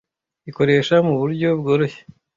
ikorehsa 0.49 0.95
mu 1.07 1.13
buryo 1.19 1.47
bworohsye. 1.59 2.01